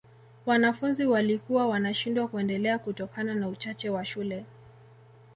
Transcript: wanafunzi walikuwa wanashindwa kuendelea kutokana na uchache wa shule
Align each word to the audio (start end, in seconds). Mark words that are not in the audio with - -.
wanafunzi 0.45 1.05
walikuwa 1.05 1.67
wanashindwa 1.67 2.27
kuendelea 2.27 2.79
kutokana 2.79 3.33
na 3.35 3.47
uchache 3.49 3.89
wa 3.89 4.05
shule 4.05 4.45